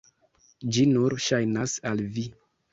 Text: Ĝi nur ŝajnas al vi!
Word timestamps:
Ĝi 0.77 0.85
nur 0.95 1.17
ŝajnas 1.27 1.79
al 1.93 2.05
vi! 2.19 2.29